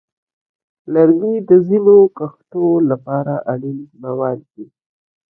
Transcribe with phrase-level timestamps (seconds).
[0.93, 4.67] لرګي د ځینو کښتو لپاره اړین مواد دي.